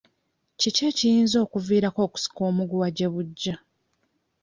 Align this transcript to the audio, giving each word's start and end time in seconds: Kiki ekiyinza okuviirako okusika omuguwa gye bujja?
Kiki 0.59 0.81
ekiyinza 0.89 1.37
okuviirako 1.45 1.99
okusika 2.07 2.41
omuguwa 2.49 2.87
gye 2.95 3.07
bujja? 3.13 3.55